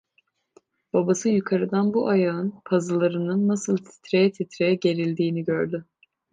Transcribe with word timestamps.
Babası 0.93 1.29
yukarıdan 1.29 1.93
bu 1.93 2.07
ayağın 2.07 2.53
pazılarının 2.65 3.47
nasıl 3.47 3.77
titreye 3.77 4.31
titreye 4.31 4.75
gerildiğini 4.75 5.43
gördü. 5.43 5.85